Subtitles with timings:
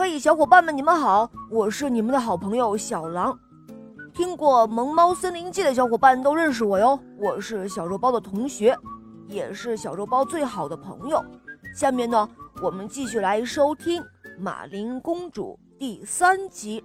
[0.00, 3.36] 嘿，小伙伴们，你们好，我是你们的好朋友小狼。
[4.14, 8.78] 听过《萌猫森林记》的小伙伴都认识我哟，我是小肉包的同学，
[9.26, 11.20] 也是小肉包最好的朋友。
[11.74, 12.28] 下面呢，
[12.62, 14.00] 我们继续来收听
[14.38, 16.82] 《马林公主》第三集。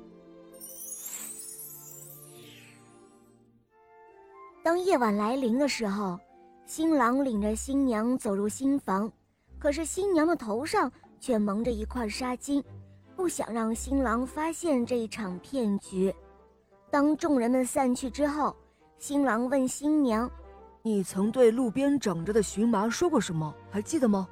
[4.64, 6.18] 当夜晚来临的时候，
[6.66, 9.09] 新郎领着新娘走入新房，
[9.59, 12.61] 可是新娘的头上却蒙着一块纱巾，
[13.16, 16.14] 不想让新郎发现这一场骗局。
[16.89, 18.56] 当众人们散去之后，
[18.97, 20.29] 新郎问新娘
[20.82, 23.54] ：“你曾对路边长着的荨麻说过什么？
[23.71, 24.28] 还记得吗？”“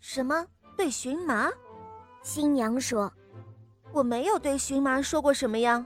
[0.00, 0.46] 什么？
[0.76, 1.50] 对荨麻？”
[2.22, 3.12] 新娘说
[3.92, 5.84] ：“我没有对荨麻说过什么呀。”“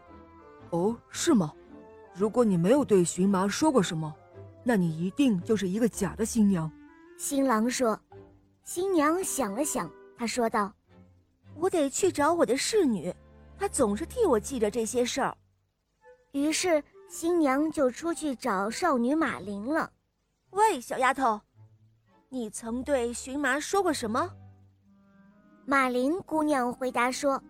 [0.71, 1.53] 哦，是吗？
[2.15, 4.13] 如果你没有对荨麻说过什么，
[4.63, 6.71] 那你一定就是一个假的新娘。”
[7.19, 7.99] 新郎说。
[8.65, 10.73] 新娘想了想，她说道
[11.57, 13.15] ：“我得去找我的侍女，
[13.59, 15.37] 她总是替我记着这些事儿。”
[16.33, 19.91] 于是新娘就出去找少女马林了。
[20.51, 21.41] 喂，小丫头，
[22.29, 24.31] 你曾对荨麻说过什么？
[25.65, 27.43] 马林姑娘回答说：“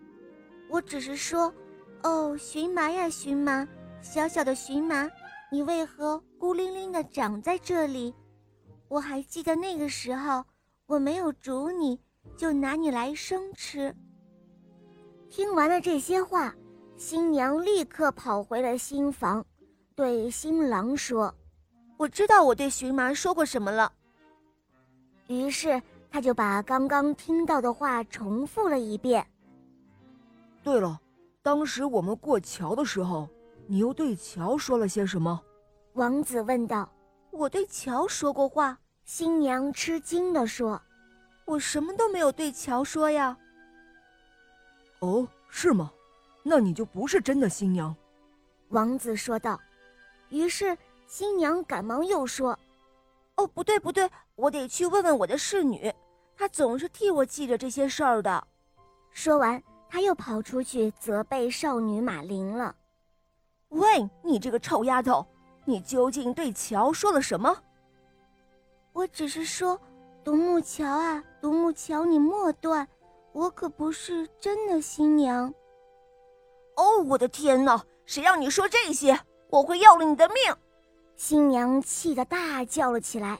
[0.69, 1.53] 我只是说，
[2.03, 3.67] 哦，荨麻呀，荨麻，
[4.01, 5.09] 小小的荨麻，
[5.51, 8.13] 你为何孤零零的长在这里？
[8.87, 10.45] 我还记得那个时候，
[10.85, 11.99] 我没有煮你，
[12.35, 13.95] 就拿你来生吃。”
[15.29, 16.53] 听完了这些话。
[16.97, 19.45] 新娘立刻跑回了新房，
[19.95, 21.35] 对新郎说
[21.99, 23.91] ：“我知道我对荨麻说过什么了。”
[25.27, 29.27] 于是他就把刚刚听到的话重复了一遍。
[30.63, 30.97] 对了，
[31.41, 33.27] 当时我们过桥的时候，
[33.67, 35.41] 你又对桥说了些什么？
[35.95, 36.89] 王子问道。
[37.29, 40.81] “我对桥说过话。”新娘吃惊地说
[41.45, 43.37] ，“我什么都没有对乔说呀。
[44.99, 45.91] ”“哦，是吗？”
[46.47, 47.95] 那你就不是真的新娘，
[48.69, 49.59] 王子说道。
[50.29, 52.57] 于是新娘赶忙又说
[53.37, 55.91] ：“哦，不对不对，我得去问问我的侍女，
[56.35, 58.47] 她总是替我记着这些事儿的。”
[59.09, 62.75] 说完，他又跑出去责备少女马琳了。
[63.69, 65.25] “喂，你这个臭丫头，
[65.63, 67.57] 你究竟对乔说了什么
[68.93, 69.79] ？”“我只是说，
[70.25, 72.87] 独木桥啊，独木桥，你莫断，
[73.31, 75.53] 我可不是真的新娘。”
[76.75, 77.85] 哦，我的天哪！
[78.07, 79.15] 谁让你说这些？
[79.51, 80.37] 我会要了你的命！
[81.15, 83.39] 新娘气得大叫了起来，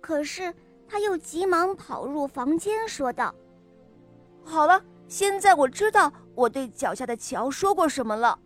[0.00, 0.54] 可是
[0.88, 3.34] 她又急忙跑入房间，说道
[4.44, 8.38] ：“好了，现在我知道我对脚下的桥说过什么了。”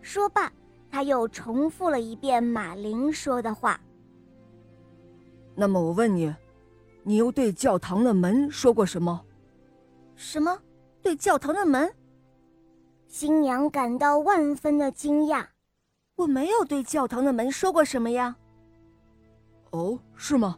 [0.00, 0.52] 说罢，
[0.92, 3.80] 他又重复了一遍马林说的话。
[5.56, 6.34] 那么我问你，
[7.06, 9.22] 你又对教堂的门说过什么？
[10.16, 10.58] 什么？
[11.02, 11.92] 对教堂的门？
[13.06, 15.46] 新娘感到万分的惊讶，
[16.16, 18.34] 我没有对教堂的门说过什么呀。
[19.70, 20.56] 哦，是吗？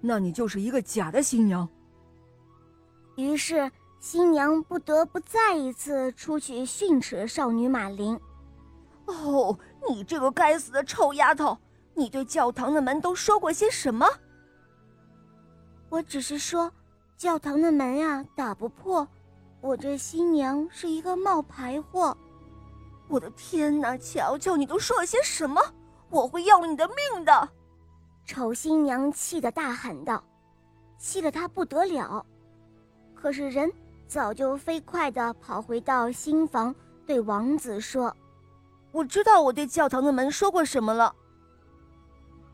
[0.00, 1.68] 那你就是一个假的新娘。
[3.16, 8.18] 于是新娘不得不再一次出去训斥少女马林。
[9.06, 9.58] 哦，
[9.88, 11.58] 你这个该死的臭丫头！
[11.94, 14.06] 你对教堂的门都说过些什么？
[15.90, 16.72] 我只是说，
[17.16, 19.06] 教堂的门呀，打不破。
[19.60, 22.16] 我这新娘是一个冒牌货，
[23.08, 23.98] 我的天哪！
[23.98, 25.60] 瞧瞧你都说了些什么，
[26.08, 27.48] 我会要了你的命的！
[28.24, 30.22] 丑新娘气得大喊道，
[30.96, 32.24] 气得她不得了。
[33.14, 33.70] 可是人
[34.06, 36.74] 早就飞快地跑回到新房，
[37.04, 38.16] 对王子说
[38.92, 41.14] ：“我知道我对教堂的门说过什么了。”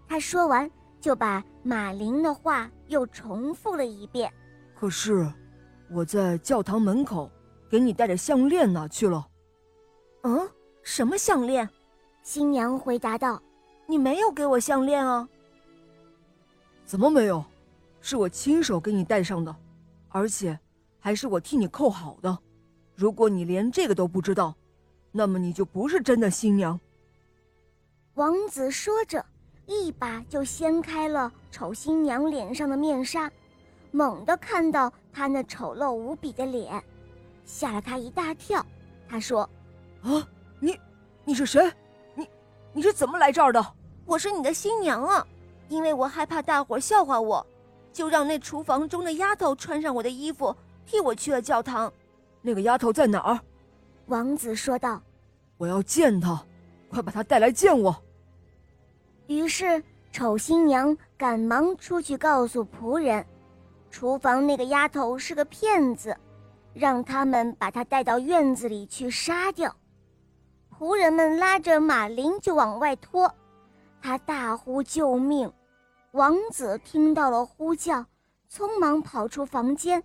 [0.09, 0.69] 他说完，
[1.07, 4.29] 就把马林的话又重复了一遍。
[4.75, 5.33] 可是。
[5.89, 7.31] 我在教堂门口
[7.71, 9.25] 给你带着项链哪去了？
[10.25, 10.51] 嗯，
[10.83, 11.71] 什么项链？
[12.25, 13.41] 新娘回答道
[13.87, 15.29] ：“你没有给我项链啊。”
[16.85, 17.45] 怎么没有？
[18.01, 19.55] 是我亲手给你戴上的，
[20.09, 20.59] 而且
[20.99, 22.37] 还是我替你扣好的。
[22.97, 24.57] 如果你连这个都不知道，
[25.13, 26.81] 那么你就不是真的新娘。
[28.15, 29.25] 王子说着，
[29.67, 33.31] 一把就掀开了丑新娘脸上的面纱。
[33.91, 36.83] 猛地看到她那丑陋无比的脸，
[37.45, 38.65] 吓了她一大跳。
[39.09, 39.49] 她说
[40.03, 40.27] ：“啊，
[40.61, 40.79] 你，
[41.25, 41.73] 你是谁？
[42.15, 42.29] 你，
[42.73, 43.75] 你是怎么来这儿的？
[44.05, 45.27] 我是你的新娘啊！
[45.69, 47.45] 因为我害怕大伙笑话我，
[47.93, 50.55] 就让那厨房中的丫头穿上我的衣服，
[50.85, 51.93] 替我去了教堂。
[52.41, 53.41] 那个丫头在哪儿？”
[54.07, 55.03] 王子说道
[55.59, 56.41] ：“我要见她，
[56.89, 57.97] 快把她带来见我。”
[59.27, 59.83] 于是
[60.13, 63.25] 丑新娘赶忙出去告诉仆人。
[63.91, 66.17] 厨房那个丫头是个骗子，
[66.75, 69.75] 让他们把她带到院子里去杀掉。
[70.71, 73.35] 仆人们拉着马林就往外拖，
[74.03, 75.51] 他大呼救命。
[76.13, 78.05] 王子听到了呼叫，
[78.53, 80.03] 匆忙跑出房间。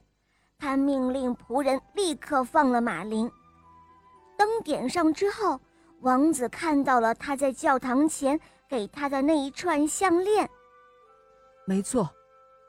[0.57, 3.29] 他命令仆人立刻放了马林。
[4.37, 5.59] 灯点上之后，
[6.01, 10.49] 王子看到了他在教堂前给他的那一串项链。
[11.65, 12.09] 没错，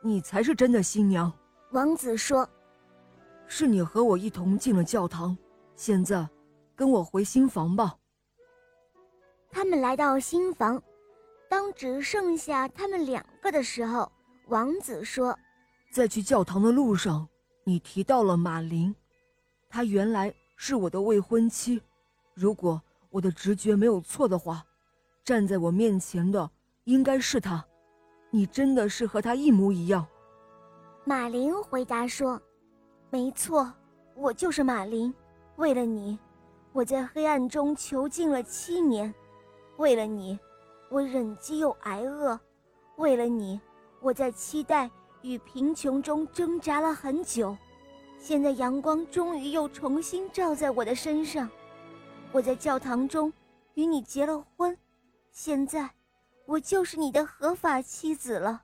[0.02, 1.32] 你才是真的新娘。
[1.70, 2.48] 王子说
[3.48, 5.36] ：“是你和我一同进了教堂，
[5.74, 6.28] 现在，
[6.76, 7.96] 跟我回新房吧。”
[9.50, 10.82] 他们来到新房。
[11.48, 14.10] 当只剩下他们两个的时候，
[14.48, 15.38] 王子说
[15.92, 17.28] ：“在去教堂的路上，
[17.64, 18.94] 你提到了马林，
[19.68, 21.82] 她原来是我的未婚妻。
[22.32, 22.80] 如果
[23.12, 24.64] 我的直觉没有错的话，
[25.22, 26.50] 站在我面前的
[26.82, 27.64] 应该是他。
[28.30, 30.04] 你真的是和他一模一样。”
[31.06, 32.42] 马林回答说
[33.08, 33.72] ：“没错，
[34.16, 35.14] 我就是马林。
[35.56, 36.18] 为了你，
[36.72, 39.14] 我在黑暗中囚禁了七年。
[39.76, 40.36] 为了你。”
[40.92, 42.38] 我忍饥又挨饿，
[42.96, 43.58] 为了你，
[44.02, 44.90] 我在期待
[45.22, 47.56] 与贫穷中挣扎了很久。
[48.18, 51.48] 现在阳光终于又重新照在我的身上，
[52.32, 53.30] 我在教堂中
[53.74, 54.76] 与你结了婚，
[55.30, 55.88] 现在
[56.46, 58.62] 我就是你的合法妻子了。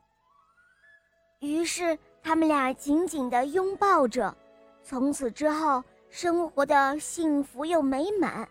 [1.40, 4.34] 于是他们俩紧紧地拥抱着，
[4.82, 8.48] 从此之后生活的幸福又美满。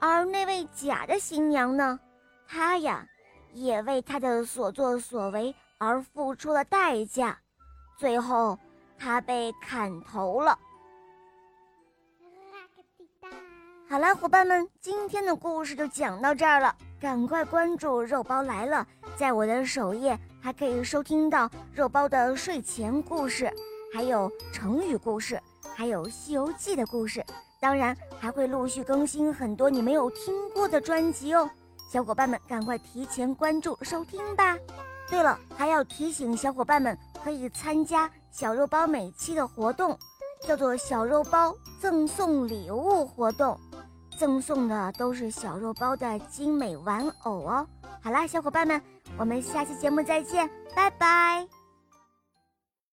[0.00, 2.00] 而那位假的新娘呢？
[2.48, 3.06] 她呀，
[3.52, 7.38] 也为她的所作所为而付出了代价，
[7.96, 8.58] 最后
[8.98, 10.58] 她被砍头了。
[13.90, 18.86] 好了，伙伴们，今天的故事就讲到这儿了，赶快关注“肉包来了”，
[19.18, 23.52] 在我的首页还可以收听到肉包的睡前故事，
[23.92, 25.42] 还有成语故事，
[25.74, 27.20] 还有《西游记》的故事，
[27.58, 31.50] 当然还会陆续更新很多你没有听过的专辑哦。
[31.90, 34.56] 小伙伴们，赶快提前关注收听吧！
[35.08, 39.98] 对了，还要提醒小伙伴们，可以参加小肉包每期的活动，
[40.46, 43.58] 叫做“小肉包赠送礼物”活动，
[44.20, 47.66] 赠送的都是小肉包的精美玩偶哦。
[48.02, 48.78] 好啦，小伙伴们，
[49.16, 50.46] 我们下期节目再见，
[50.76, 51.59] 拜拜。